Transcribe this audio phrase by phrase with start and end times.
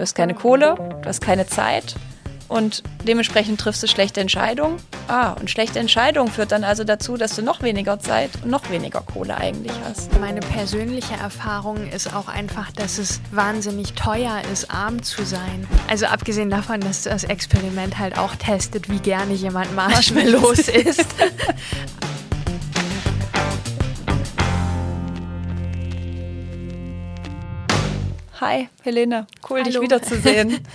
[0.00, 1.94] Du hast keine Kohle, du hast keine Zeit
[2.48, 4.78] und dementsprechend triffst du schlechte Entscheidungen.
[5.08, 8.70] Ah, und schlechte Entscheidungen führt dann also dazu, dass du noch weniger Zeit und noch
[8.70, 10.18] weniger Kohle eigentlich hast.
[10.18, 15.68] Meine persönliche Erfahrung ist auch einfach, dass es wahnsinnig teuer ist, arm zu sein.
[15.90, 21.04] Also abgesehen davon, dass das Experiment halt auch testet, wie gerne jemand Marshmallows isst.
[28.40, 29.26] Hi, Helene.
[29.48, 29.70] Cool, Hallo.
[29.70, 30.60] dich wiederzusehen.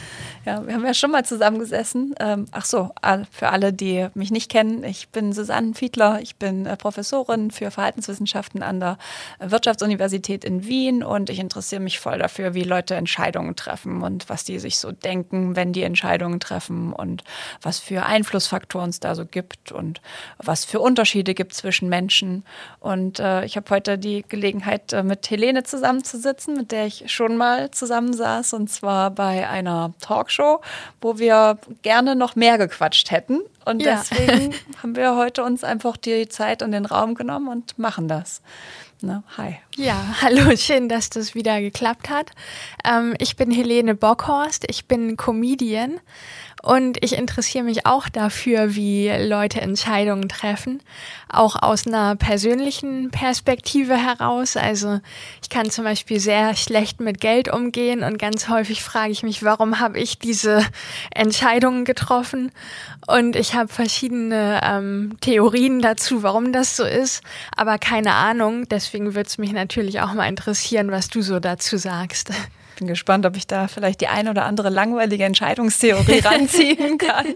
[0.45, 2.13] Ja, wir haben ja schon mal zusammengesessen.
[2.19, 2.91] Ähm, ach so,
[3.31, 6.19] für alle, die mich nicht kennen, ich bin Susanne Fiedler.
[6.21, 8.99] Ich bin äh, Professorin für Verhaltenswissenschaften an der
[9.39, 14.43] Wirtschaftsuniversität in Wien und ich interessiere mich voll dafür, wie Leute Entscheidungen treffen und was
[14.43, 17.23] die sich so denken, wenn die Entscheidungen treffen und
[17.63, 19.99] was für Einflussfaktoren es da so gibt und
[20.37, 22.45] was für Unterschiede gibt zwischen Menschen.
[22.79, 27.35] Und äh, ich habe heute die Gelegenheit, äh, mit Helene zusammenzusitzen, mit der ich schon
[27.35, 30.61] mal zusammensaß und zwar bei einer Talkshow Talkshow,
[31.01, 33.41] wo wir gerne noch mehr gequatscht hätten.
[33.65, 33.97] Und ja.
[33.97, 38.41] deswegen haben wir heute uns einfach die Zeit und den Raum genommen und machen das.
[39.05, 39.23] Ne?
[39.37, 39.57] Hi.
[39.75, 42.31] Ja, hallo, schön, dass das wieder geklappt hat.
[42.83, 45.99] Ähm, ich bin Helene Bockhorst, ich bin Comedian
[46.65, 50.81] und ich interessiere mich auch dafür, wie Leute Entscheidungen treffen,
[51.29, 54.57] auch aus einer persönlichen Perspektive heraus.
[54.57, 54.99] Also
[55.43, 59.43] ich kann zum Beispiel sehr schlecht mit Geld umgehen und ganz häufig frage ich mich,
[59.43, 60.65] warum habe ich diese
[61.13, 62.51] Entscheidungen getroffen?
[63.05, 67.21] Und ich habe verschiedene ähm, Theorien dazu, warum das so ist,
[67.55, 68.67] aber keine Ahnung.
[68.69, 72.31] Deswegen würde es mich natürlich auch mal interessieren, was du so dazu sagst
[72.75, 77.27] bin gespannt, ob ich da vielleicht die eine oder andere langweilige Entscheidungstheorie ranziehen kann,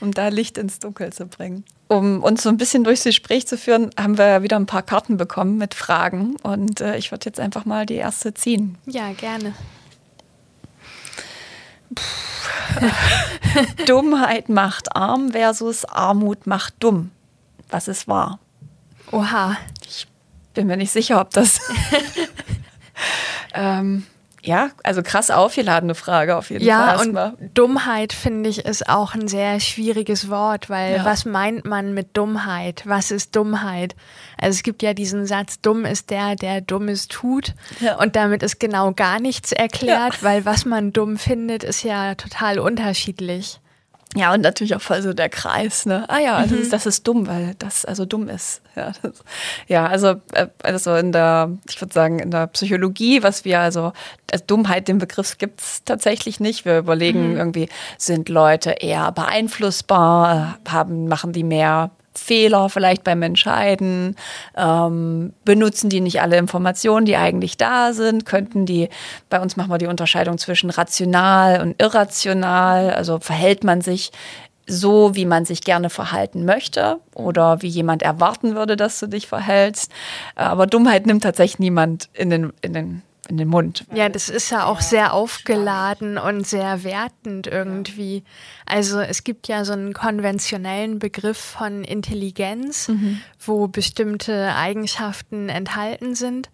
[0.00, 1.64] um da Licht ins Dunkel zu bringen.
[1.88, 5.16] Um uns so ein bisschen durchs Gespräch zu führen, haben wir wieder ein paar Karten
[5.16, 6.36] bekommen mit Fragen.
[6.42, 8.78] Und äh, ich würde jetzt einfach mal die erste ziehen.
[8.86, 9.54] Ja, gerne.
[13.86, 17.10] Dummheit macht arm versus Armut macht dumm.
[17.68, 18.38] Was ist wahr?
[19.10, 19.56] Oha.
[19.84, 20.06] Ich
[20.54, 21.60] bin mir nicht sicher, ob das.
[23.54, 24.06] ähm,
[24.42, 27.12] ja, also krass aufgeladene Frage auf jeden ja, Fall.
[27.12, 31.04] Ja, und Dummheit finde ich ist auch ein sehr schwieriges Wort, weil ja.
[31.04, 32.82] was meint man mit Dummheit?
[32.86, 33.94] Was ist Dummheit?
[34.38, 37.54] Also es gibt ja diesen Satz, dumm ist der, der Dummes tut.
[37.80, 37.98] Ja.
[37.98, 42.58] Und damit ist genau gar nichts erklärt, weil was man dumm findet, ist ja total
[42.58, 43.60] unterschiedlich.
[44.16, 46.04] Ja, und natürlich auch voll so der Kreis, ne?
[46.08, 46.58] Ah ja, das, mhm.
[46.58, 48.60] ist, das ist dumm, weil das also dumm ist.
[48.74, 49.22] Ja, das,
[49.68, 53.92] ja also, äh, also in der, ich würde sagen, in der Psychologie, was wir also,
[54.32, 56.64] als Dummheit, den Begriff gibt es tatsächlich nicht.
[56.64, 57.36] Wir überlegen mhm.
[57.36, 64.16] irgendwie, sind Leute eher beeinflussbar, haben, machen die mehr Fehler vielleicht beim Entscheiden?
[64.56, 68.26] Ähm, benutzen die nicht alle Informationen, die eigentlich da sind?
[68.26, 68.88] Könnten die,
[69.28, 74.10] bei uns machen wir die Unterscheidung zwischen rational und irrational, also verhält man sich
[74.66, 79.26] so, wie man sich gerne verhalten möchte oder wie jemand erwarten würde, dass du dich
[79.26, 79.90] verhältst.
[80.36, 83.86] Aber Dummheit nimmt tatsächlich niemand in den, in den in den Mund.
[83.94, 88.24] Ja, das ist ja auch sehr aufgeladen und sehr wertend irgendwie.
[88.66, 93.20] Also es gibt ja so einen konventionellen Begriff von Intelligenz, mhm.
[93.38, 96.50] wo bestimmte Eigenschaften enthalten sind.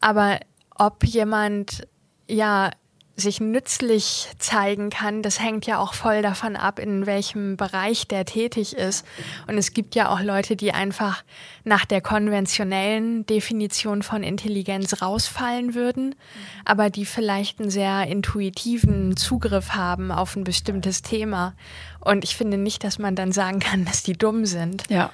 [0.00, 0.40] Aber
[0.74, 1.86] ob jemand
[2.26, 2.70] ja
[3.16, 8.24] sich nützlich zeigen kann, das hängt ja auch voll davon ab, in welchem Bereich der
[8.24, 9.06] tätig ist.
[9.46, 11.22] Und es gibt ja auch Leute, die einfach
[11.62, 16.16] nach der konventionellen Definition von Intelligenz rausfallen würden,
[16.64, 21.54] aber die vielleicht einen sehr intuitiven Zugriff haben auf ein bestimmtes Thema.
[22.00, 24.90] Und ich finde nicht, dass man dann sagen kann, dass die dumm sind.
[24.90, 25.10] Ja.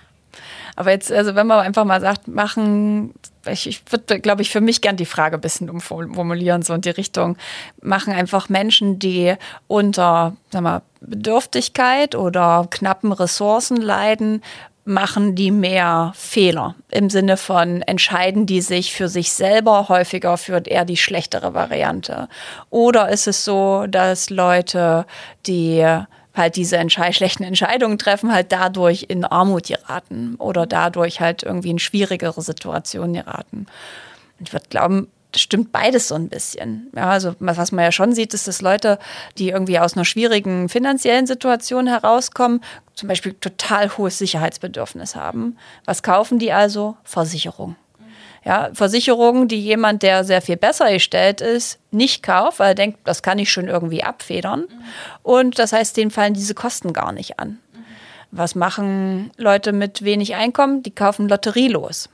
[0.76, 3.12] Aber jetzt, also wenn man einfach mal sagt, machen,
[3.46, 6.80] ich, ich würde, glaube ich, für mich gern die Frage ein bisschen umformulieren, so in
[6.80, 7.36] die Richtung,
[7.80, 9.34] machen einfach Menschen, die
[9.66, 14.42] unter, sag mal, Bedürftigkeit oder knappen Ressourcen leiden,
[14.84, 20.62] machen die mehr Fehler im Sinne von entscheiden die sich für sich selber häufiger für
[20.66, 22.28] eher die schlechtere Variante.
[22.70, 25.06] Oder ist es so, dass Leute,
[25.46, 25.86] die
[26.34, 31.70] halt diese Entschei schlechten Entscheidungen treffen, halt dadurch in Armut geraten oder dadurch halt irgendwie
[31.70, 33.66] in schwierigere Situationen geraten.
[34.38, 36.90] Ich würde glauben, das stimmt beides so ein bisschen.
[36.94, 38.98] Ja, also was man ja schon sieht, ist, dass Leute,
[39.38, 42.62] die irgendwie aus einer schwierigen finanziellen Situation herauskommen,
[42.94, 45.56] zum Beispiel total hohes Sicherheitsbedürfnis haben.
[45.84, 46.96] Was kaufen die also?
[47.04, 47.76] Versicherung.
[48.44, 53.00] Ja, Versicherungen, die jemand, der sehr viel besser gestellt ist, nicht kauft, weil er denkt,
[53.04, 54.66] das kann ich schon irgendwie abfedern.
[55.22, 57.58] Und das heißt, denen fallen diese Kosten gar nicht an.
[58.30, 60.82] Was machen Leute mit wenig Einkommen?
[60.82, 62.08] Die kaufen Lotterielos.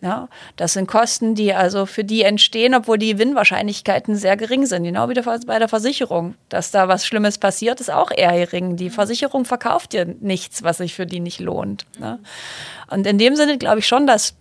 [0.00, 4.84] Ja, das sind Kosten, die also für die entstehen, obwohl die Gewinnwahrscheinlichkeiten sehr gering sind.
[4.84, 5.14] Genau wie
[5.46, 6.36] bei der Versicherung.
[6.48, 8.76] Dass da was Schlimmes passiert, ist auch eher gering.
[8.76, 11.84] Die Versicherung verkauft dir nichts, was sich für die nicht lohnt.
[11.98, 12.20] Ne?
[12.88, 14.34] Und in dem Sinne glaube ich schon, dass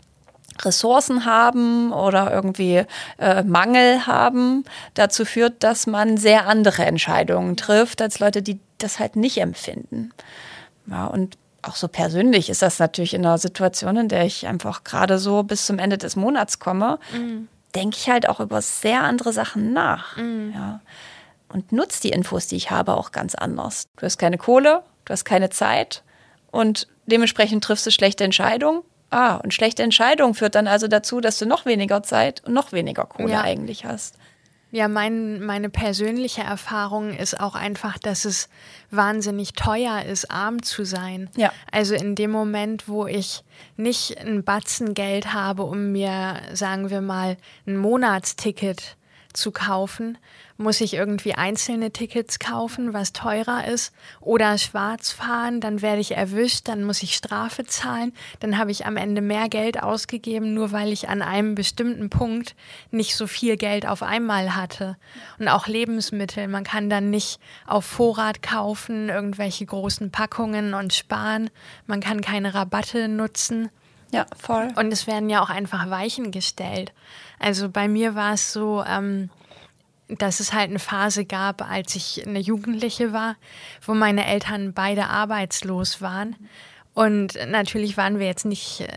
[0.65, 2.83] Ressourcen haben oder irgendwie
[3.17, 4.63] äh, Mangel haben,
[4.93, 10.11] dazu führt, dass man sehr andere Entscheidungen trifft als Leute, die das halt nicht empfinden.
[10.87, 14.83] Ja, und auch so persönlich ist das natürlich in einer Situation, in der ich einfach
[14.83, 17.47] gerade so bis zum Ende des Monats komme, mhm.
[17.75, 20.17] denke ich halt auch über sehr andere Sachen nach.
[20.17, 20.53] Mhm.
[20.55, 20.79] Ja.
[21.49, 23.87] Und nutze die Infos, die ich habe, auch ganz anders.
[23.97, 26.03] Du hast keine Kohle, du hast keine Zeit
[26.51, 31.39] und dementsprechend triffst du schlechte Entscheidungen Ah, und schlechte Entscheidung führt dann also dazu, dass
[31.39, 33.41] du noch weniger Zeit und noch weniger Kohle ja.
[33.41, 34.15] eigentlich hast.
[34.69, 38.49] Ja, mein, meine persönliche Erfahrung ist auch einfach, dass es
[38.91, 41.29] wahnsinnig teuer ist, arm zu sein.
[41.37, 41.53] Ja.
[41.71, 43.45] Also in dem Moment, wo ich
[43.77, 48.97] nicht ein Batzen Geld habe, um mir, sagen wir mal, ein Monatsticket
[49.33, 50.17] zu kaufen,
[50.57, 56.15] muss ich irgendwie einzelne Tickets kaufen, was teurer ist, oder schwarz fahren, dann werde ich
[56.15, 60.71] erwischt, dann muss ich Strafe zahlen, dann habe ich am Ende mehr Geld ausgegeben, nur
[60.71, 62.55] weil ich an einem bestimmten Punkt
[62.91, 64.97] nicht so viel Geld auf einmal hatte.
[65.39, 71.49] Und auch Lebensmittel, man kann dann nicht auf Vorrat kaufen, irgendwelche großen Packungen und sparen,
[71.85, 73.69] man kann keine Rabatte nutzen.
[74.11, 74.69] Ja, voll.
[74.75, 76.93] Und es werden ja auch einfach Weichen gestellt.
[77.39, 79.29] Also bei mir war es so, ähm,
[80.07, 83.35] dass es halt eine Phase gab, als ich eine Jugendliche war,
[83.85, 86.35] wo meine Eltern beide arbeitslos waren.
[86.93, 88.87] Und natürlich waren wir jetzt nicht äh,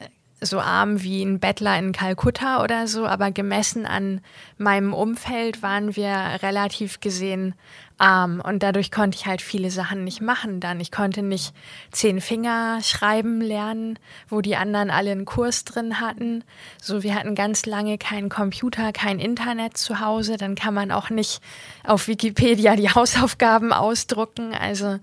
[0.41, 4.21] so arm wie ein Bettler in Kalkutta oder so, aber gemessen an
[4.57, 7.55] meinem Umfeld waren wir relativ gesehen
[8.01, 10.81] arm und dadurch konnte ich halt viele Sachen nicht machen dann.
[10.81, 11.55] Ich konnte nicht
[11.93, 13.99] zehn Finger schreiben lernen,
[14.29, 16.45] wo die anderen alle einen Kurs drin hatten.
[16.81, 21.11] So, wir hatten ganz lange keinen Computer, kein Internet zu Hause, dann kann man auch
[21.11, 21.41] nicht
[21.85, 24.55] auf Wikipedia die Hausaufgaben ausdrucken.
[24.55, 24.99] Also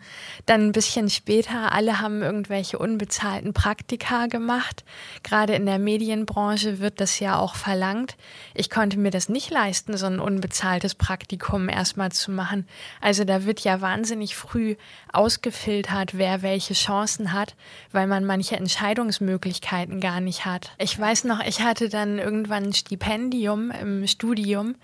[0.46, 4.84] dann ein bisschen später, alle haben irgendwelche unbezahlten Praktika gemacht.
[5.24, 8.16] Gerade in der Medienbranche wird das ja auch verlangt.
[8.54, 12.68] Ich konnte mir das nicht leisten, so ein unbezahltes Praktikum erstmal zu machen.
[13.02, 14.76] Also da wird ja wahnsinnig früh
[15.12, 17.56] ausgefiltert, wer welche Chancen hat,
[17.92, 20.72] weil man manche Entscheidungsmöglichkeiten gar nicht hat.
[20.78, 24.76] Ich weiß noch, ich hatte dann irgendwann ein Stipendium im Studium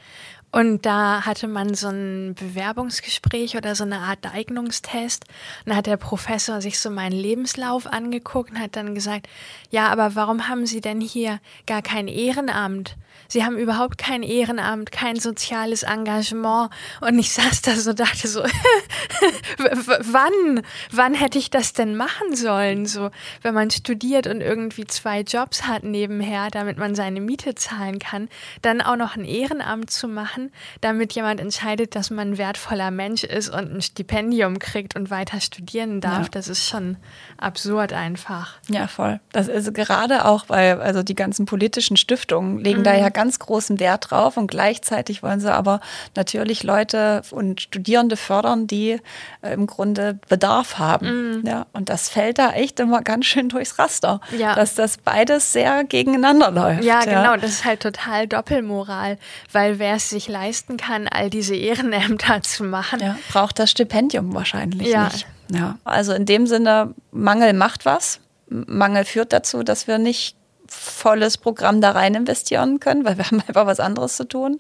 [0.54, 5.26] und da hatte man so ein Bewerbungsgespräch oder so eine Art Eignungstest.
[5.66, 9.28] Und da hat der Professor sich so meinen Lebenslauf angeguckt und hat dann gesagt,
[9.72, 12.96] ja, aber warum haben Sie denn hier gar kein Ehrenamt?
[13.28, 16.70] Sie haben überhaupt kein Ehrenamt, kein soziales Engagement.
[17.02, 18.44] Und ich saß da so, dachte so,
[19.58, 22.86] wann, wann hätte ich das denn machen sollen?
[22.86, 23.10] So,
[23.42, 28.30] wenn man studiert und irgendwie zwei Jobs hat nebenher, damit man seine Miete zahlen kann,
[28.62, 30.43] dann auch noch ein Ehrenamt zu machen,
[30.82, 35.42] damit jemand entscheidet, dass man ein wertvoller Mensch ist und ein Stipendium kriegt und weiter
[35.42, 36.24] studieren darf.
[36.24, 36.30] Ja.
[36.32, 36.98] Das ist schon
[37.38, 38.56] absurd einfach.
[38.68, 39.20] Ja, voll.
[39.32, 42.84] Das ist gerade auch bei, also die ganzen politischen Stiftungen legen mhm.
[42.84, 45.82] da ja ganz großen Wert drauf und gleichzeitig wollen sie aber
[46.16, 49.00] natürlich Leute und Studierende fördern, die
[49.42, 51.40] äh, im Grunde Bedarf haben.
[51.40, 51.48] Mhm.
[51.48, 54.56] Ja, und das fällt da echt immer ganz schön durchs Raster, ja.
[54.56, 56.84] dass das beides sehr gegeneinander läuft.
[56.84, 57.38] Ja, genau, ja.
[57.38, 59.18] das ist halt total Doppelmoral,
[59.52, 64.34] weil wer es sich leisten kann, all diese Ehrenämter zu machen, ja, braucht das Stipendium
[64.34, 65.06] wahrscheinlich ja.
[65.06, 65.28] nicht.
[65.50, 68.20] Ja, also in dem Sinne, Mangel macht was.
[68.50, 70.36] Mangel führt dazu, dass wir nicht
[70.74, 74.60] volles Programm da rein investieren können, weil wir haben einfach was anderes zu tun.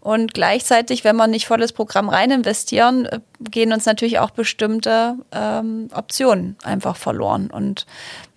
[0.00, 5.16] Und gleichzeitig, wenn wir nicht volles Programm rein investieren, äh, gehen uns natürlich auch bestimmte
[5.30, 7.50] ähm, Optionen einfach verloren.
[7.50, 7.86] Und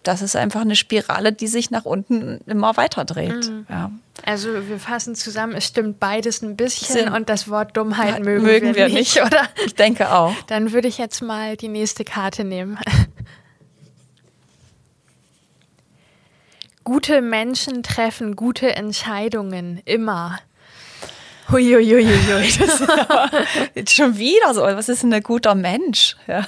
[0.03, 3.49] das ist einfach eine Spirale, die sich nach unten immer weiter dreht.
[3.49, 3.65] Mhm.
[3.69, 3.91] Ja.
[4.23, 7.13] Also wir fassen zusammen, es stimmt beides ein bisschen Sinn.
[7.13, 9.47] und das Wort Dummheit mögen, mögen wir, wir nicht, oder?
[9.65, 10.33] Ich denke auch.
[10.47, 12.77] Dann würde ich jetzt mal die nächste Karte nehmen.
[16.85, 20.37] Gute Menschen treffen gute Entscheidungen immer.
[21.51, 22.47] Huiuiuiui.
[23.73, 24.61] Jetzt schon wieder so.
[24.61, 26.15] Was ist denn ein guter Mensch?
[26.27, 26.45] Ja.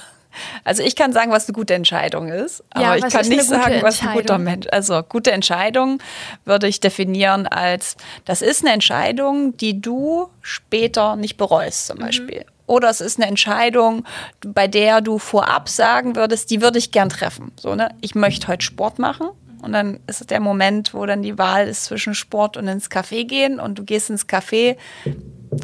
[0.63, 3.82] Also ich kann sagen, was eine gute Entscheidung ist, aber ja, ich kann nicht sagen,
[3.82, 4.67] was ein guter Mensch.
[4.72, 6.03] Also gute Entscheidung
[6.46, 12.01] würde ich definieren als, das ist eine Entscheidung, die du später nicht bereust, zum mhm.
[12.01, 12.39] Beispiel.
[12.41, 12.51] Mhm.
[12.67, 14.03] Oder es ist eine Entscheidung,
[14.46, 17.51] bei der du vorab sagen würdest, die würde ich gern treffen.
[17.60, 17.89] So, ne?
[18.01, 19.29] Ich möchte heute Sport machen
[19.61, 22.89] und dann ist es der Moment, wo dann die Wahl ist zwischen Sport und ins
[22.89, 23.59] Café gehen.
[23.59, 24.77] Und du gehst ins Café,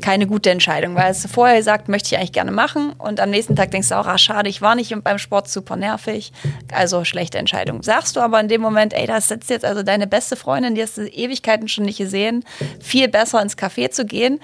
[0.02, 3.56] keine gute Entscheidung, weil es vorher gesagt, möchte ich eigentlich gerne machen und am nächsten
[3.56, 6.32] Tag denkst du auch, ah, schade, ich war nicht beim Sport super nervig,
[6.74, 7.84] also schlechte Entscheidung.
[7.84, 10.82] Sagst du aber in dem Moment, ey, das setzt jetzt also deine beste Freundin, die
[10.82, 12.44] hast du Ewigkeiten schon nicht gesehen,
[12.80, 14.40] viel besser ins Café zu gehen,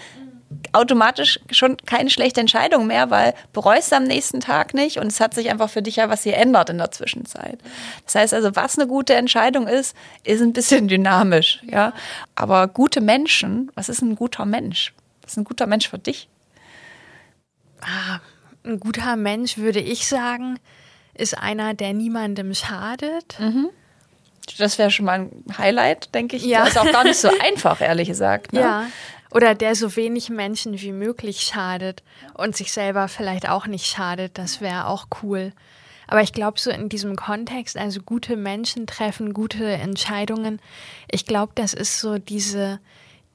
[0.72, 5.20] automatisch schon keine schlechte Entscheidung mehr, weil bereust du am nächsten Tag nicht und es
[5.20, 7.60] hat sich einfach für dich ja was hier ändert in der Zwischenzeit.
[8.06, 11.94] Das heißt also, was eine gute Entscheidung ist, ist ein bisschen dynamisch, ja.
[12.36, 14.94] Aber gute Menschen, was ist ein guter Mensch?
[15.22, 16.28] Was ist ein guter Mensch für dich?
[17.82, 18.20] Ah,
[18.66, 20.60] ein guter Mensch, würde ich sagen,
[21.14, 23.40] ist einer, der niemandem schadet.
[23.40, 23.70] Mhm.
[24.58, 26.44] Das wäre schon mal ein Highlight, denke ich.
[26.44, 26.62] Ja.
[26.62, 28.54] Das ist auch gar nicht so einfach, ehrlich gesagt.
[28.54, 28.62] Ne?
[28.62, 28.86] Ja.
[29.32, 34.38] Oder der so wenig Menschen wie möglich schadet und sich selber vielleicht auch nicht schadet.
[34.38, 35.54] Das wäre auch cool.
[36.08, 40.60] Aber ich glaube, so in diesem Kontext, also gute Menschen treffen gute Entscheidungen,
[41.12, 42.80] ich glaube, das ist so diese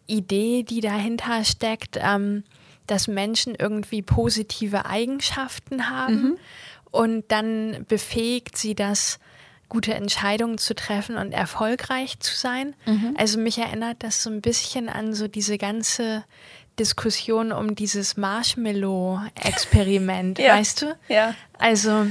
[0.08, 2.42] Idee, die dahinter steckt, ähm,
[2.88, 6.38] dass Menschen irgendwie positive Eigenschaften haben mhm.
[6.90, 9.20] und dann befähigt sie das,
[9.74, 12.76] gute Entscheidungen zu treffen und erfolgreich zu sein.
[12.86, 13.16] Mhm.
[13.18, 16.22] Also mich erinnert das so ein bisschen an so diese ganze
[16.78, 20.54] Diskussion um dieses Marshmallow-Experiment, ja.
[20.54, 20.96] weißt du?
[21.08, 21.34] Ja.
[21.58, 22.06] Also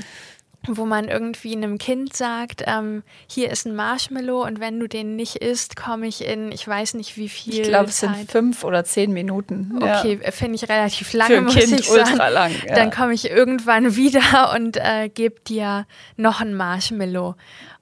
[0.68, 5.16] wo man irgendwie einem Kind sagt, ähm, hier ist ein Marshmallow und wenn du den
[5.16, 7.62] nicht isst, komme ich in, ich weiß nicht wie viel.
[7.62, 9.74] Ich glaube, es sind fünf oder zehn Minuten.
[9.76, 10.32] Okay, ja.
[10.32, 12.12] finde ich relativ lange, Für ein muss kind ich sagen.
[12.12, 12.52] ultra lang.
[12.68, 12.76] Ja.
[12.76, 17.36] Dann komme ich irgendwann wieder und äh, gebe dir noch ein Marshmallow.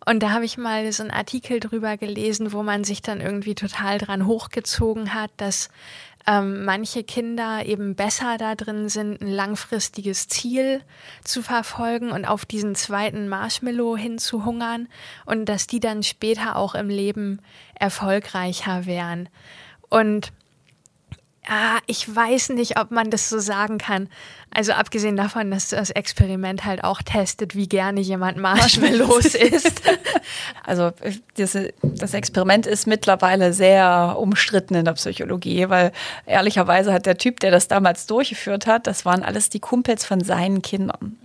[0.03, 3.53] Und da habe ich mal so einen Artikel drüber gelesen, wo man sich dann irgendwie
[3.53, 5.69] total dran hochgezogen hat, dass
[6.27, 10.81] ähm, manche Kinder eben besser da drin sind, ein langfristiges Ziel
[11.23, 14.87] zu verfolgen und auf diesen zweiten Marshmallow hinzuhungern
[15.25, 17.41] und dass die dann später auch im Leben
[17.75, 19.29] erfolgreicher wären.
[19.89, 20.31] Und
[21.47, 24.09] ah, ich weiß nicht, ob man das so sagen kann.
[24.53, 29.81] Also abgesehen davon, dass das Experiment halt auch testet, wie gerne jemand Marshmallows isst.
[30.63, 30.91] Also
[31.36, 35.91] das, das Experiment ist mittlerweile sehr umstritten in der Psychologie, weil
[36.25, 40.22] ehrlicherweise hat der Typ, der das damals durchgeführt hat, das waren alles die Kumpels von
[40.22, 41.17] seinen Kindern.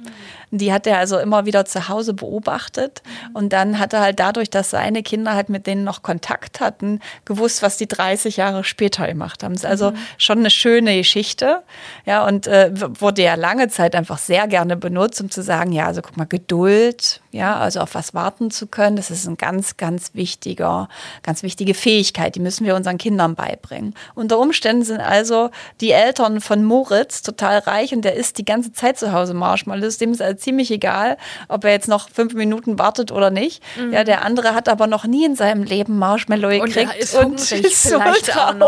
[0.50, 0.58] Mhm.
[0.58, 3.02] Die hat er also immer wieder zu Hause beobachtet
[3.34, 7.00] und dann hat er halt dadurch, dass seine Kinder halt mit denen noch Kontakt hatten,
[7.24, 9.54] gewusst, was die 30 Jahre später gemacht haben.
[9.54, 9.98] Das ist also mhm.
[10.18, 11.62] schon eine schöne Geschichte.
[12.04, 15.86] Ja, und äh, wurde ja lange Zeit einfach sehr gerne benutzt, um zu sagen, ja,
[15.86, 19.76] also guck mal, Geduld, ja, also auf was warten zu können, das ist ein ganz,
[19.76, 20.88] ganz wichtiger,
[21.22, 23.94] ganz wichtige Fähigkeit, die müssen wir unseren Kindern beibringen.
[24.14, 28.72] Unter Umständen sind also die Eltern von Moritz total reich und der isst die ganze
[28.72, 31.16] Zeit zu Hause Marshmallows, dem ist also ziemlich egal,
[31.48, 33.62] ob er jetzt noch fünf Minuten wartet oder nicht.
[33.76, 33.92] Mhm.
[33.92, 37.52] Ja, der andere hat aber noch nie in seinem Leben Marshmallow gekriegt und, ist und
[37.52, 37.94] ist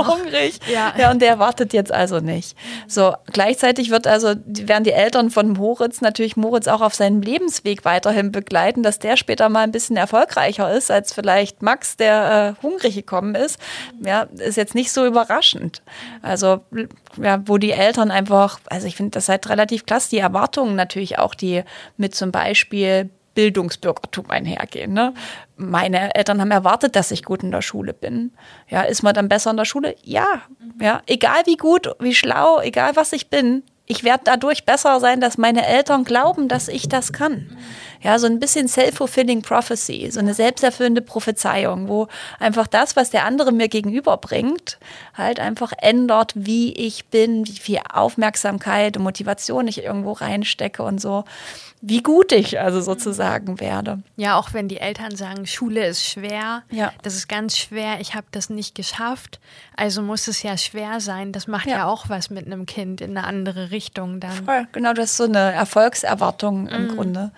[0.09, 0.59] hungrig.
[0.73, 0.93] Ja.
[0.99, 2.57] ja, und der wartet jetzt also nicht.
[2.87, 7.85] So, gleichzeitig wird also, werden die Eltern von Moritz natürlich Moritz auch auf seinem Lebensweg
[7.85, 12.63] weiterhin begleiten, dass der später mal ein bisschen erfolgreicher ist als vielleicht Max, der äh,
[12.63, 13.59] hungrig gekommen ist.
[14.05, 15.83] Ja, ist jetzt nicht so überraschend.
[16.23, 16.61] Also,
[17.21, 21.19] ja, wo die Eltern einfach, also ich finde das halt relativ klasse, die Erwartungen natürlich
[21.19, 21.63] auch, die
[21.97, 24.93] mit zum Beispiel Bildungsbürgertum einhergehen.
[24.93, 25.15] Ne?
[25.57, 28.33] Meine Eltern haben erwartet, dass ich gut in der Schule bin.
[28.69, 29.95] Ja, ist man dann besser in der Schule?
[30.03, 30.43] Ja,
[30.81, 35.21] ja, egal wie gut, wie schlau, egal was ich bin, ich werde dadurch besser sein,
[35.21, 37.57] dass meine Eltern glauben, dass ich das kann.
[38.03, 43.25] Ja, so ein bisschen self-fulfilling prophecy, so eine selbsterfüllende Prophezeiung, wo einfach das, was der
[43.25, 44.79] andere mir gegenüberbringt,
[45.15, 51.01] halt einfach ändert, wie ich bin, wie viel Aufmerksamkeit und Motivation ich irgendwo reinstecke und
[51.01, 51.25] so
[51.81, 54.03] wie gut ich also sozusagen werde.
[54.17, 56.93] Ja, auch wenn die Eltern sagen, Schule ist schwer, ja.
[57.03, 59.39] das ist ganz schwer, ich habe das nicht geschafft,
[59.77, 61.33] also muss es ja schwer sein.
[61.33, 64.45] Das macht ja, ja auch was mit einem Kind in eine andere Richtung dann.
[64.45, 66.89] Voll, genau, das ist so eine Erfolgserwartung im mm.
[66.89, 67.31] Grunde.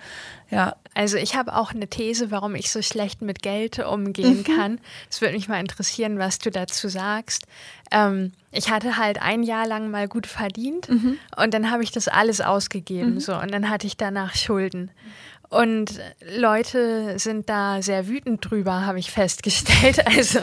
[0.51, 0.77] Ja.
[0.95, 4.57] Also ich habe auch eine These, warum ich so schlecht mit Geld umgehen mhm.
[4.57, 4.81] kann.
[5.09, 7.47] Es würde mich mal interessieren, was du dazu sagst.
[7.93, 11.19] Ähm, ich hatte halt ein Jahr lang mal gut verdient mhm.
[11.37, 13.21] und dann habe ich das alles ausgegeben mhm.
[13.21, 14.91] so und dann hatte ich danach Schulden.
[15.51, 16.01] Und
[16.39, 20.01] Leute sind da sehr wütend drüber, habe ich festgestellt.
[20.11, 20.41] Also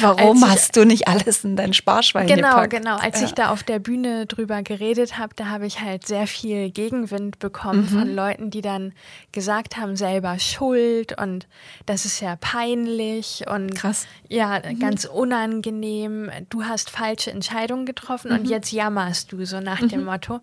[0.00, 2.70] warum ich, hast du nicht alles in dein Sparschwein genau, gepackt?
[2.70, 3.26] Genau, Als ja.
[3.26, 7.38] ich da auf der Bühne drüber geredet habe, da habe ich halt sehr viel Gegenwind
[7.38, 7.98] bekommen mhm.
[7.98, 8.92] von Leuten, die dann
[9.32, 11.48] gesagt haben, selber Schuld und
[11.86, 14.06] das ist ja peinlich und krass.
[14.28, 14.78] Ja, mhm.
[14.78, 16.30] ganz unangenehm.
[16.50, 18.50] Du hast falsche Entscheidungen getroffen und mhm.
[18.50, 20.06] jetzt jammerst du so nach dem mhm.
[20.06, 20.40] Motto.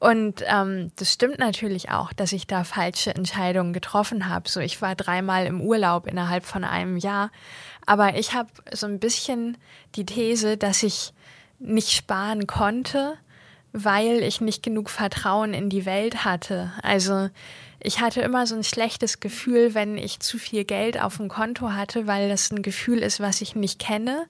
[0.00, 4.48] Und ähm, das stimmt natürlich auch, dass ich da falsche Entscheidungen getroffen habe.
[4.48, 7.30] So, ich war dreimal im Urlaub innerhalb von einem Jahr.
[7.86, 9.56] Aber ich habe so ein bisschen
[9.94, 11.12] die These, dass ich
[11.58, 13.14] nicht sparen konnte,
[13.72, 16.72] weil ich nicht genug Vertrauen in die Welt hatte.
[16.82, 17.30] Also
[17.80, 21.72] ich hatte immer so ein schlechtes Gefühl, wenn ich zu viel Geld auf dem Konto
[21.72, 24.26] hatte, weil das ein Gefühl ist, was ich nicht kenne.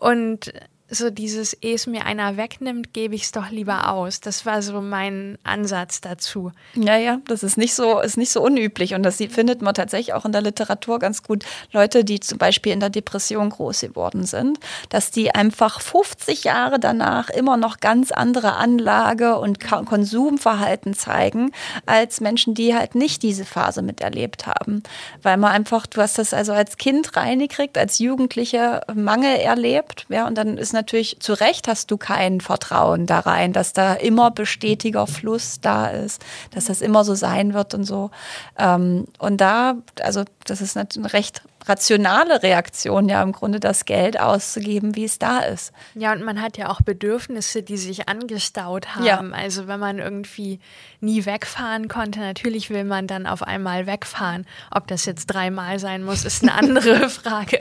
[0.00, 0.52] Und
[0.92, 4.20] so dieses, ehe es mir einer wegnimmt, gebe ich es doch lieber aus.
[4.20, 6.52] Das war so mein Ansatz dazu.
[6.74, 8.94] Ja, ja, das ist nicht so, ist nicht so unüblich.
[8.94, 11.44] Und das findet man tatsächlich auch in der Literatur ganz gut.
[11.72, 14.58] Leute, die zum Beispiel in der Depression groß geworden sind,
[14.90, 21.52] dass die einfach 50 Jahre danach immer noch ganz andere Anlage und Konsumverhalten zeigen,
[21.86, 24.82] als Menschen, die halt nicht diese Phase miterlebt haben.
[25.22, 30.26] Weil man einfach, du hast das also als Kind reingekriegt, als Jugendliche Mangel erlebt, ja,
[30.26, 33.94] und dann ist natürlich natürlich, zu Recht hast du kein Vertrauen da rein, dass da
[33.94, 38.10] immer bestetiger Fluss da ist, dass das immer so sein wird und so.
[38.58, 44.18] Ähm, und da, also das ist eine recht rationale Reaktion, ja im Grunde das Geld
[44.18, 45.72] auszugeben, wie es da ist.
[45.94, 49.04] Ja, und man hat ja auch Bedürfnisse, die sich angestaut haben.
[49.04, 49.20] Ja.
[49.32, 50.58] Also wenn man irgendwie
[51.00, 54.44] nie wegfahren konnte, natürlich will man dann auf einmal wegfahren.
[54.72, 57.60] Ob das jetzt dreimal sein muss, ist eine andere Frage.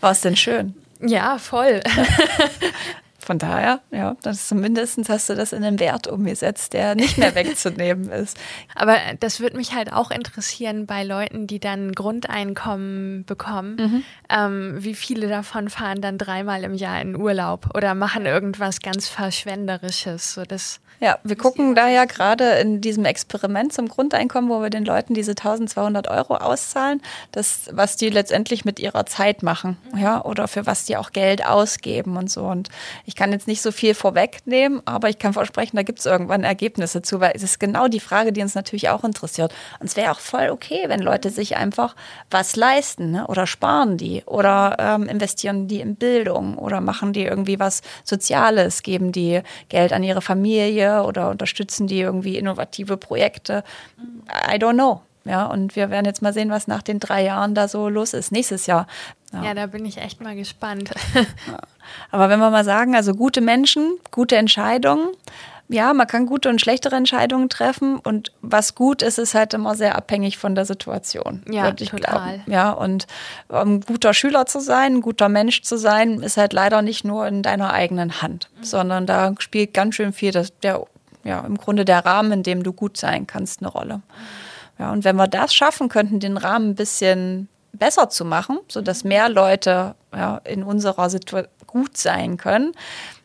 [0.00, 0.74] War es denn schön?
[1.06, 1.80] Ja, voll.
[3.24, 7.34] Von daher, ja, das zumindest hast du das in einen Wert umgesetzt, der nicht mehr
[7.34, 8.38] wegzunehmen ist.
[8.74, 13.76] Aber das würde mich halt auch interessieren bei Leuten, die dann Grundeinkommen bekommen.
[13.76, 14.04] Mhm.
[14.28, 19.08] Ähm, wie viele davon fahren dann dreimal im Jahr in Urlaub oder machen irgendwas ganz
[19.08, 20.34] Verschwenderisches?
[20.34, 24.70] So das ja, wir gucken da ja gerade in diesem Experiment zum Grundeinkommen, wo wir
[24.70, 27.02] den Leuten diese 1200 Euro auszahlen,
[27.32, 31.44] das, was die letztendlich mit ihrer Zeit machen, ja, oder für was die auch Geld
[31.44, 32.44] ausgeben und so.
[32.44, 32.68] Und
[33.04, 36.44] ich kann jetzt nicht so viel vorwegnehmen, aber ich kann versprechen, da gibt es irgendwann
[36.44, 39.54] Ergebnisse zu, weil es ist genau die Frage, die uns natürlich auch interessiert.
[39.80, 41.96] Und es wäre auch voll okay, wenn Leute sich einfach
[42.30, 43.26] was leisten, ne?
[43.26, 48.82] oder sparen die, oder ähm, investieren die in Bildung, oder machen die irgendwie was Soziales,
[48.82, 53.64] geben die Geld an ihre Familie oder unterstützen die irgendwie innovative Projekte?
[54.50, 55.02] I don't know.
[55.26, 58.12] Ja, und wir werden jetzt mal sehen, was nach den drei Jahren da so los
[58.12, 58.86] ist, nächstes Jahr.
[59.34, 60.90] Ja, ja da bin ich echt mal gespannt.
[62.10, 65.08] Aber wenn wir mal sagen, also gute Menschen, gute Entscheidungen,
[65.68, 69.74] ja, man kann gute und schlechtere Entscheidungen treffen und was gut ist, ist halt immer
[69.74, 71.42] sehr abhängig von der Situation.
[71.50, 72.00] Ja, total.
[72.00, 72.42] Glauben.
[72.46, 73.06] Ja, und
[73.48, 77.26] um guter Schüler zu sein, ein guter Mensch zu sein, ist halt leider nicht nur
[77.26, 78.64] in deiner eigenen Hand, mhm.
[78.64, 80.84] sondern da spielt ganz schön viel das, der,
[81.24, 84.02] ja, im Grunde der Rahmen, in dem du gut sein kannst, eine Rolle.
[84.78, 89.04] Ja, und wenn wir das schaffen könnten, den Rahmen ein bisschen besser zu machen, sodass
[89.04, 92.72] mehr Leute ja, in unserer Situation gut sein können,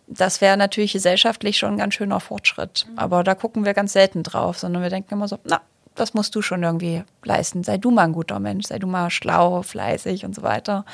[0.08, 2.88] das wäre natürlich gesellschaftlich schon ein ganz schöner Fortschritt.
[2.90, 3.00] Mhm.
[3.00, 5.62] Aber da gucken wir ganz selten drauf, sondern wir denken immer so, na,
[6.00, 7.64] das musst du schon irgendwie leisten.
[7.64, 10.86] Sei du mal ein guter Mensch, sei du mal schlau, fleißig und so weiter.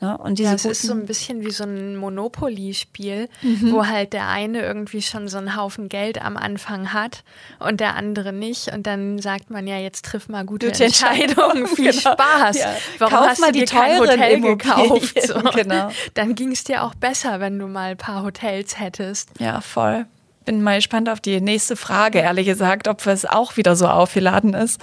[0.00, 0.16] Ne?
[0.16, 3.72] Und diese ja, es ist so ein bisschen wie so ein Monopoly-Spiel, mhm.
[3.72, 7.22] wo halt der eine irgendwie schon so einen Haufen Geld am Anfang hat
[7.58, 8.72] und der andere nicht.
[8.72, 11.66] Und dann sagt man ja, jetzt triff mal gute, gute Entscheidungen.
[11.76, 12.12] Viel genau.
[12.12, 12.58] Spaß.
[12.58, 12.74] Ja.
[12.98, 15.14] Warum Kauf hast mal du dir kein Hotel gekauft?
[15.26, 15.40] So.
[15.54, 15.88] Genau.
[16.14, 19.30] Dann ging es dir auch besser, wenn du mal ein paar Hotels hättest.
[19.40, 20.06] Ja, voll
[20.46, 24.54] bin mal gespannt auf die nächste Frage, ehrlich gesagt, ob es auch wieder so aufgeladen
[24.54, 24.80] ist.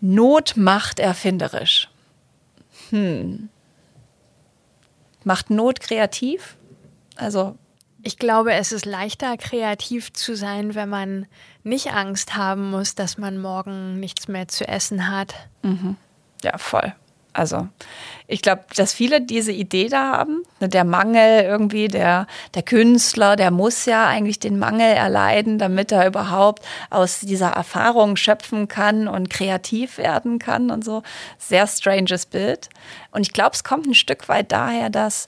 [0.00, 1.90] Not macht erfinderisch.
[2.88, 3.50] Hm.
[5.24, 6.56] Macht Not kreativ?
[7.16, 7.58] Also.
[8.02, 11.26] Ich glaube, es ist leichter, kreativ zu sein, wenn man
[11.62, 15.34] nicht Angst haben muss, dass man morgen nichts mehr zu essen hat.
[15.62, 15.96] Mhm.
[16.42, 16.94] Ja, voll.
[17.32, 17.68] Also
[18.26, 20.42] ich glaube, dass viele diese Idee da haben.
[20.60, 25.92] Ne, der Mangel irgendwie, der, der Künstler, der muss ja eigentlich den Mangel erleiden, damit
[25.92, 31.02] er überhaupt aus dieser Erfahrung schöpfen kann und kreativ werden kann und so.
[31.38, 32.68] Sehr stranges Bild.
[33.10, 35.26] Und ich glaube, es kommt ein Stück weit daher, dass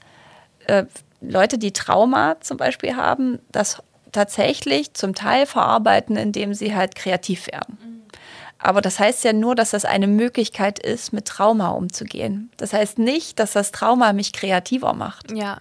[0.66, 0.84] äh,
[1.20, 7.46] Leute, die Trauma zum Beispiel haben, das tatsächlich zum Teil verarbeiten, indem sie halt kreativ
[7.46, 8.01] werden.
[8.62, 12.50] Aber das heißt ja nur, dass das eine Möglichkeit ist, mit Trauma umzugehen.
[12.56, 15.32] Das heißt nicht, dass das Trauma mich kreativer macht.
[15.32, 15.58] Ja.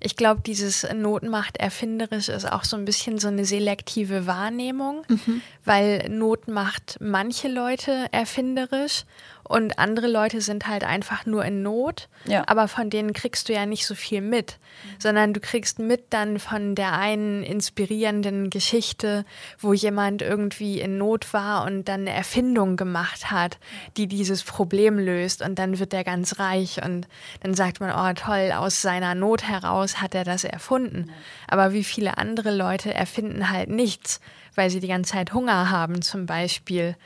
[0.00, 5.40] Ich glaube, dieses Notenmacht erfinderisch ist auch so ein bisschen so eine selektive Wahrnehmung, mhm.
[5.64, 9.04] weil Not macht manche Leute erfinderisch
[9.46, 12.44] und andere Leute sind halt einfach nur in Not, ja.
[12.46, 14.58] aber von denen kriegst du ja nicht so viel mit,
[14.98, 19.26] sondern du kriegst mit dann von der einen inspirierenden Geschichte,
[19.58, 23.58] wo jemand irgendwie in Not war und dann eine Erfindung gemacht hat,
[23.98, 27.06] die dieses Problem löst und dann wird er ganz reich und
[27.42, 31.10] dann sagt man, oh toll, aus seiner Not heraus hat er das erfunden.
[31.48, 34.20] Aber wie viele andere Leute erfinden halt nichts,
[34.54, 36.96] weil sie die ganze Zeit Hunger haben zum Beispiel.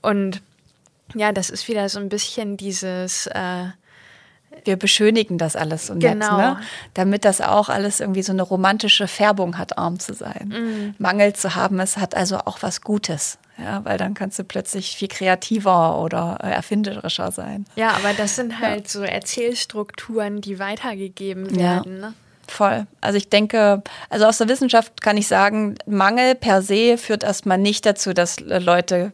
[0.00, 0.42] Und
[1.14, 3.64] ja, das ist wieder so ein bisschen dieses, äh,
[4.64, 6.36] wir beschönigen das alles so nett, Genau.
[6.36, 6.56] ne?
[6.94, 10.48] damit das auch alles irgendwie so eine romantische Färbung hat, arm zu sein.
[10.48, 10.94] Mhm.
[10.98, 14.96] Mangel zu haben, es hat also auch was Gutes, ja, weil dann kannst du plötzlich
[14.96, 17.66] viel kreativer oder äh, erfinderischer sein.
[17.74, 21.76] Ja, aber das sind halt so Erzählstrukturen, die weitergegeben Ja.
[21.76, 22.00] werden.
[22.00, 22.14] Ne?
[22.46, 22.86] Voll.
[23.00, 27.58] Also ich denke, also aus der Wissenschaft kann ich sagen, Mangel per se führt erstmal
[27.58, 29.12] nicht dazu, dass Leute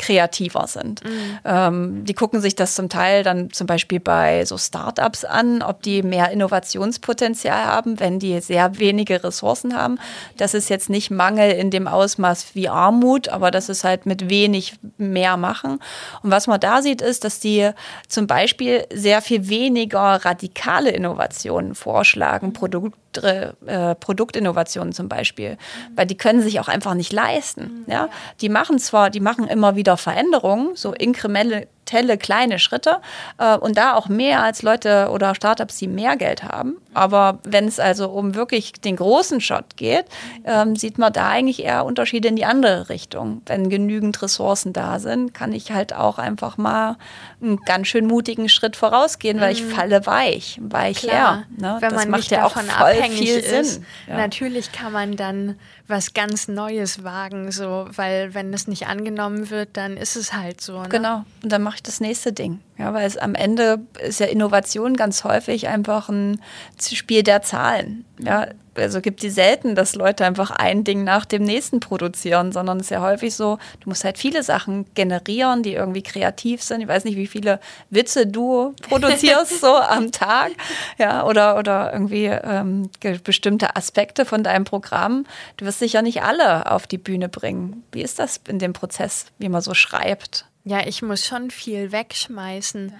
[0.00, 1.02] kreativer sind.
[1.44, 5.82] Ähm, die gucken sich das zum Teil dann zum Beispiel bei so Startups an, ob
[5.82, 9.98] die mehr Innovationspotenzial haben, wenn die sehr wenige Ressourcen haben.
[10.38, 14.30] Das ist jetzt nicht Mangel in dem Ausmaß wie Armut, aber das ist halt mit
[14.30, 15.80] wenig mehr machen.
[16.22, 17.70] Und was man da sieht, ist, dass die
[18.08, 25.56] zum Beispiel sehr viel weniger radikale Innovationen vorschlagen, Produkt äh, Produktinnovationen zum Beispiel,
[25.96, 27.84] weil die können sich auch einfach nicht leisten.
[27.86, 28.08] Ja?
[28.40, 31.68] Die machen zwar, die machen immer wieder Veränderungen, so inkrementelle
[32.16, 33.00] kleine Schritte
[33.38, 36.76] äh, und da auch mehr als Leute oder Startups, die mehr Geld haben.
[36.94, 40.06] Aber wenn es also um wirklich den großen Shot geht,
[40.44, 43.42] ähm, sieht man da eigentlich eher Unterschiede in die andere Richtung.
[43.46, 46.96] Wenn genügend Ressourcen da sind, kann ich halt auch einfach mal
[47.40, 51.08] einen ganz schön mutigen Schritt vorausgehen, weil ich falle weich, weich Mhm.
[51.08, 51.44] Klar, her.
[51.56, 51.76] Ne?
[51.80, 53.74] wenn das man macht nicht ja auch voll abhängig viel ist.
[53.74, 53.86] Sinn.
[54.08, 54.16] Ja.
[54.16, 55.56] Natürlich kann man dann
[55.90, 60.60] was ganz Neues wagen, so, weil wenn es nicht angenommen wird, dann ist es halt
[60.60, 60.82] so.
[60.82, 60.88] Ne?
[60.88, 61.24] Genau.
[61.42, 62.60] Und dann mache ich das nächste Ding.
[62.78, 66.40] Ja, weil es am Ende ist ja Innovation ganz häufig einfach ein
[66.80, 68.04] Spiel der Zahlen.
[68.18, 68.48] Ja,
[68.80, 72.86] also gibt die selten, dass Leute einfach ein Ding nach dem nächsten produzieren, sondern es
[72.86, 76.80] ist ja häufig so, du musst halt viele Sachen generieren, die irgendwie kreativ sind.
[76.80, 80.52] Ich weiß nicht, wie viele Witze du produzierst so am Tag,
[80.98, 82.90] ja, oder, oder irgendwie ähm,
[83.24, 85.26] bestimmte Aspekte von deinem Programm.
[85.56, 87.84] Du wirst sicher nicht alle auf die Bühne bringen.
[87.92, 90.46] Wie ist das in dem Prozess, wie man so schreibt?
[90.64, 92.92] Ja, ich muss schon viel wegschmeißen.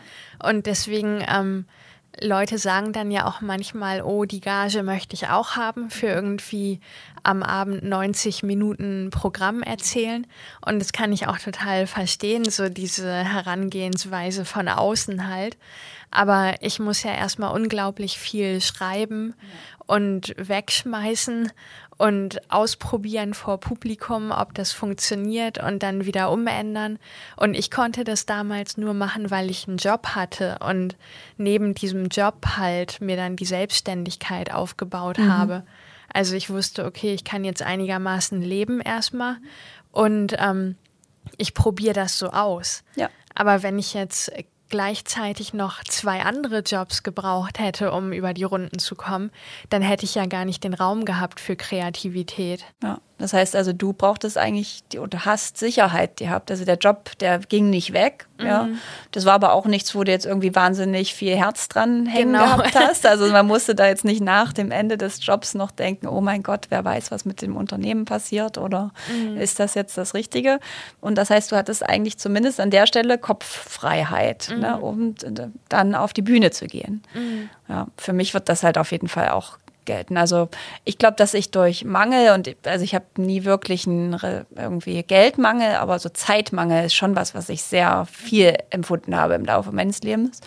[0.42, 1.66] Und deswegen, ähm,
[2.20, 6.80] Leute sagen dann ja auch manchmal, oh, die Gage möchte ich auch haben für irgendwie
[7.22, 10.26] am Abend 90 Minuten Programm erzählen.
[10.64, 15.56] Und das kann ich auch total verstehen, so diese Herangehensweise von außen halt.
[16.10, 19.34] Aber ich muss ja erstmal unglaublich viel schreiben
[19.86, 21.52] und wegschmeißen
[22.00, 26.98] und ausprobieren vor Publikum, ob das funktioniert und dann wieder umändern.
[27.36, 30.96] Und ich konnte das damals nur machen, weil ich einen Job hatte und
[31.36, 35.62] neben diesem Job halt mir dann die Selbstständigkeit aufgebaut habe.
[36.10, 39.36] Also ich wusste, okay, ich kann jetzt einigermaßen leben erstmal
[39.92, 40.76] und ähm,
[41.36, 42.82] ich probiere das so aus.
[42.96, 43.10] Ja.
[43.34, 44.32] Aber wenn ich jetzt
[44.70, 49.30] gleichzeitig noch zwei andere Jobs gebraucht hätte, um über die Runden zu kommen,
[49.68, 52.64] dann hätte ich ja gar nicht den Raum gehabt für Kreativität.
[52.82, 56.50] Ja, das heißt also, du brauchtest eigentlich die, oder hast Sicherheit gehabt.
[56.50, 58.26] Also der Job, der ging nicht weg.
[58.42, 58.68] Ja.
[59.12, 62.44] Das war aber auch nichts, wo du jetzt irgendwie wahnsinnig viel Herz dran hängen Genau.
[62.44, 63.04] gehabt hast.
[63.06, 66.42] Also man musste da jetzt nicht nach dem Ende des Jobs noch denken, oh mein
[66.42, 68.92] Gott, wer weiß, was mit dem Unternehmen passiert oder
[69.38, 70.58] ist das jetzt das Richtige?
[71.02, 75.94] Und das heißt, du hattest eigentlich zumindest an der Stelle Kopffreiheit, ne, um äh, dann
[75.94, 77.02] auf die Bühne zu gehen.
[77.68, 79.58] Ja, für mich wird das halt auf jeden Fall auch
[79.90, 80.16] gelten.
[80.16, 80.48] Also
[80.84, 84.16] ich glaube, dass ich durch Mangel und also ich habe nie wirklich einen
[84.56, 89.44] irgendwie Geldmangel, aber so Zeitmangel ist schon was, was ich sehr viel empfunden habe im
[89.44, 90.42] Laufe meines Lebens.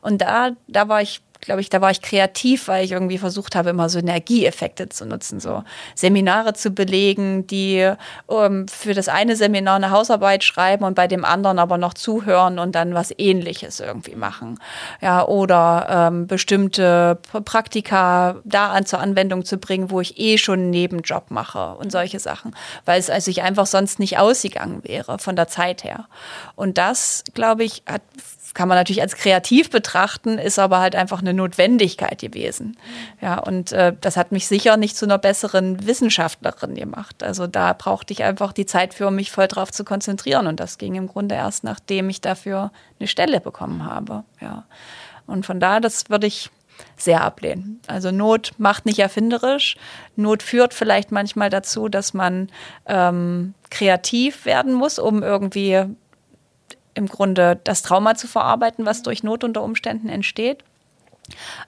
[0.00, 3.56] Und da, da war ich glaube ich, da war ich kreativ, weil ich irgendwie versucht
[3.56, 5.62] habe, immer Synergieeffekte zu nutzen, so
[5.94, 7.90] Seminare zu belegen, die
[8.28, 12.58] ähm, für das eine Seminar eine Hausarbeit schreiben und bei dem anderen aber noch zuhören
[12.58, 14.58] und dann was Ähnliches irgendwie machen.
[15.00, 20.58] Ja, oder ähm, bestimmte Praktika da an zur Anwendung zu bringen, wo ich eh schon
[20.58, 22.54] einen Nebenjob mache und solche Sachen,
[22.84, 26.08] weil es also ich einfach sonst nicht ausgegangen wäre von der Zeit her.
[26.56, 28.02] Und das, glaube ich, hat
[28.56, 32.78] kann man natürlich als kreativ betrachten, ist aber halt einfach eine Notwendigkeit gewesen.
[33.20, 37.22] Ja, und äh, das hat mich sicher nicht zu einer besseren Wissenschaftlerin gemacht.
[37.22, 40.46] Also da brauchte ich einfach die Zeit für, um mich voll drauf zu konzentrieren.
[40.46, 44.24] Und das ging im Grunde erst, nachdem ich dafür eine Stelle bekommen habe.
[44.40, 44.64] Ja.
[45.26, 46.50] Und von daher, das würde ich
[46.96, 47.80] sehr ablehnen.
[47.88, 49.76] Also Not macht nicht erfinderisch.
[50.16, 52.48] Not führt vielleicht manchmal dazu, dass man
[52.86, 55.84] ähm, kreativ werden muss, um irgendwie
[56.96, 60.64] im Grunde das Trauma zu verarbeiten, was durch Not unter Umständen entsteht.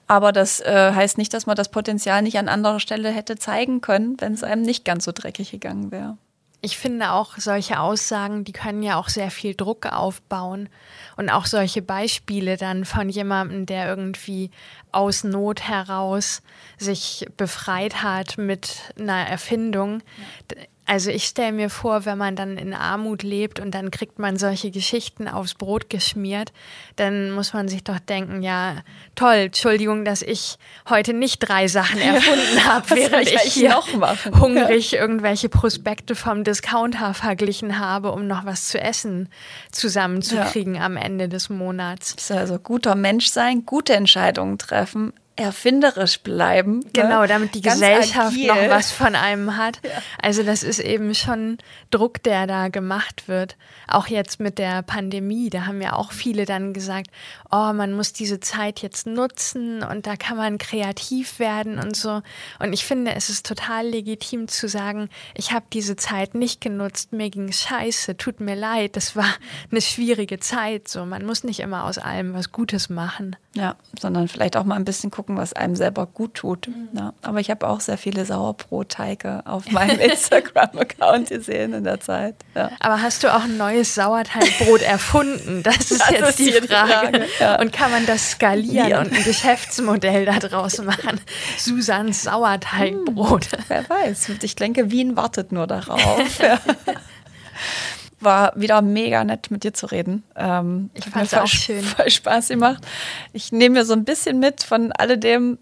[0.07, 3.81] Aber das äh, heißt nicht, dass man das Potenzial nicht an anderer Stelle hätte zeigen
[3.81, 6.17] können, wenn es einem nicht ganz so dreckig gegangen wäre.
[6.61, 10.67] Ich finde auch solche Aussagen, die können ja auch sehr viel Druck aufbauen.
[11.15, 14.51] Und auch solche Beispiele dann von jemandem, der irgendwie
[14.91, 16.41] aus Not heraus
[16.77, 20.01] sich befreit hat mit einer Erfindung.
[20.89, 24.37] Also ich stelle mir vor, wenn man dann in Armut lebt und dann kriegt man
[24.37, 26.51] solche Geschichten aufs Brot geschmiert,
[26.95, 28.77] dann muss man sich doch denken, ja,
[29.13, 30.57] toll, Entschuldigung, dass ich
[30.89, 33.79] heute nicht drei Sachen erfunden habe, während ich, ich hier
[34.39, 35.01] hungrig ja.
[35.01, 39.29] irgendwelche Prospekte vom Discounter verglichen habe, um noch was zu essen
[39.71, 40.87] zusammenzukriegen ja.
[40.87, 42.31] am Ende des Monats.
[42.31, 46.79] Also guter Mensch sein, gute Entscheidungen treffen, erfinderisch bleiben.
[46.79, 46.89] Ne?
[46.93, 48.47] Genau, damit die Gesellschaft agil.
[48.47, 49.79] noch was von einem hat.
[49.83, 49.91] Ja.
[50.21, 51.57] Also das ist eben schon
[51.91, 53.55] Druck, der da gemacht wird.
[53.87, 57.07] Auch jetzt mit der Pandemie, da haben ja auch viele dann gesagt,
[57.51, 62.21] oh, man muss diese Zeit jetzt nutzen und da kann man kreativ werden und so.
[62.59, 67.13] Und ich finde, es ist total legitim zu sagen, ich habe diese Zeit nicht genutzt,
[67.13, 69.33] mir ging scheiße, tut mir leid, das war
[69.71, 70.87] eine schwierige Zeit.
[70.87, 73.35] So, man muss nicht immer aus allem was Gutes machen.
[73.55, 76.67] Ja, sondern vielleicht auch mal ein bisschen gucken, was einem selber gut tut.
[76.67, 76.89] Mhm.
[76.93, 82.35] Ja, aber ich habe auch sehr viele Sauerbrotteige auf meinem Instagram-Account gesehen in der Zeit.
[82.55, 82.71] Ja.
[82.79, 85.63] Aber hast du auch ein neues Sauerteigbrot erfunden?
[85.63, 86.89] Das ist das jetzt ist die, Frage.
[86.89, 87.25] Frage.
[87.39, 87.59] Ja.
[87.59, 88.99] Und kann man das skalieren ja.
[88.99, 91.19] und ein Geschäftsmodell daraus machen?
[91.57, 93.51] Susans Sauerteigbrot.
[93.51, 94.29] Hm, wer weiß.
[94.41, 96.39] Ich denke, Wien wartet nur darauf.
[98.21, 100.23] War wieder mega nett mit dir zu reden.
[100.35, 101.83] Ähm, ich fand es auch schön.
[101.97, 102.85] Voll Spaß gemacht.
[103.33, 105.57] Ich nehme mir so ein bisschen mit von alledem,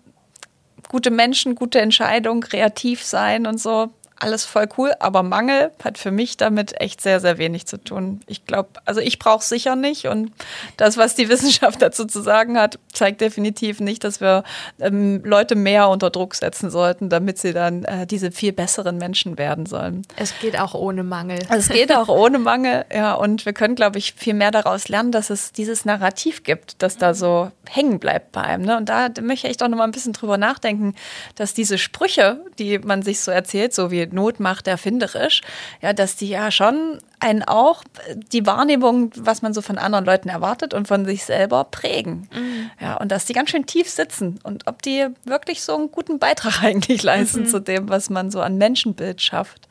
[0.90, 3.90] gute Menschen, gute Entscheidungen, kreativ sein und so
[4.20, 8.22] alles voll cool, aber Mangel hat für mich damit echt sehr, sehr wenig zu tun.
[8.28, 10.32] Ich glaube, also ich brauche es sicher nicht und
[10.78, 14.44] das, was die Wissenschaft dazu zu sagen hat, zeigt definitiv nicht, dass wir
[14.80, 19.38] ähm, Leute mehr unter Druck setzen sollten, damit sie dann äh, diese viel besseren Menschen
[19.38, 20.04] werden sollen.
[20.16, 21.40] Es geht auch ohne Mangel.
[21.50, 25.12] Es geht auch ohne Mangel, ja, und wir können, glaube ich, viel mehr daraus lernen,
[25.12, 28.64] dass es dieses Narrativ gibt, das da so hängen bleibt bei einem.
[28.64, 28.78] Ne?
[28.78, 30.96] Und da möchte ich doch noch mal ein bisschen drüber nachdenken,
[31.36, 35.42] dass diese Sprüche, die man sich so erzählt, so wie Not macht erfinderisch,
[35.82, 37.84] ja, dass die ja schon einen auch
[38.32, 42.30] die Wahrnehmung, was man so von anderen Leuten erwartet und von sich selber prägen.
[42.34, 42.70] Mhm.
[42.80, 46.20] Ja, und dass die ganz schön tief sitzen und ob die wirklich so einen guten
[46.20, 47.48] Beitrag eigentlich leisten mhm.
[47.48, 49.68] zu dem, was man so an Menschenbild schafft.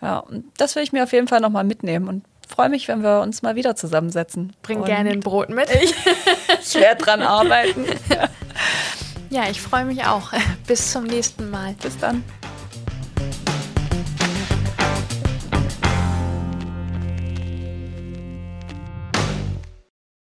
[0.00, 3.02] Ja, und das will ich mir auf jeden Fall nochmal mitnehmen und freue mich, wenn
[3.02, 4.52] wir uns mal wieder zusammensetzen.
[4.62, 5.68] Bring und gerne ein Brot mit.
[5.82, 5.94] Ich,
[6.60, 7.86] ich werde dran arbeiten.
[9.32, 10.30] Ja, ich freue mich auch.
[10.66, 11.74] Bis zum nächsten Mal.
[11.80, 12.22] Bis dann.